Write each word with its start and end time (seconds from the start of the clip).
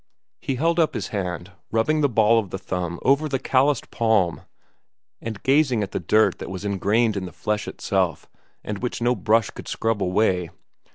He 0.39 0.55
held 0.55 0.79
up 0.79 0.95
his 0.95 1.09
hand, 1.09 1.51
rubbing 1.69 2.01
the 2.01 2.09
ball 2.09 2.39
of 2.39 2.49
the 2.49 2.57
thumb 2.57 2.99
over 3.03 3.29
the 3.29 3.37
calloused 3.37 3.91
palm 3.91 4.41
and 5.21 5.43
gazing 5.43 5.83
at 5.83 5.91
the 5.91 5.99
dirt 5.99 6.39
that 6.39 6.49
was 6.49 6.65
ingrained 6.65 7.15
in 7.15 7.25
the 7.27 7.31
flesh 7.31 7.67
itself 7.67 8.27
and 8.63 8.79
which 8.79 8.99
no 8.99 9.13
brush 9.15 9.51
could 9.51 9.67
scrub 9.67 10.01
away. 10.01 10.49